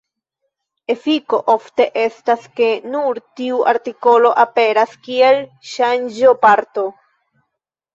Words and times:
Efiko 0.93 1.39
ofte 1.55 1.87
estas, 2.05 2.49
ke 2.61 2.71
nur 2.95 3.21
tiu 3.43 3.63
artikolo 3.75 4.35
aperas 4.49 5.01
kiel 5.07 5.43
ŝanĝo-parto. 5.77 6.93